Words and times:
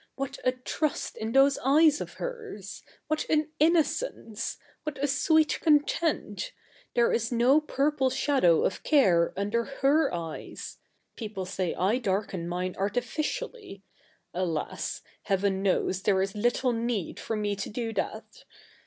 What 0.15 0.39
a 0.43 0.51
trust 0.53 1.15
i?i 1.21 1.29
those 1.29 1.59
eyes 1.63 2.01
of 2.01 2.13
hers! 2.13 2.81
What 3.05 3.23
a?i 3.29 3.45
innocence 3.59 4.57
I 4.59 4.65
What 4.81 4.97
a 4.97 5.05
sweet 5.05 5.59
content 5.61 6.49
I 6.49 6.61
There 6.95 7.11
is 7.11 7.31
no 7.31 7.61
purple 7.61 8.09
shadow 8.09 8.63
of 8.65 8.81
care 8.81 9.31
under 9.37 9.65
her 9.65 10.11
eyes— 10.11 10.79
{feople 11.17 11.45
say 11.45 11.75
I 11.75 11.99
darken 11.99 12.49
mi?ie 12.49 12.73
artificially. 12.77 13.83
Alas 14.33 15.03
I 15.05 15.09
heaven 15.25 15.61
knows 15.61 16.01
the?'e 16.01 16.19
is 16.23 16.33
little 16.33 16.73
need 16.73 17.19
for 17.19 17.35
me 17.35 17.55
to 17.57 17.69
do 17.69 17.93
that 17.93 18.43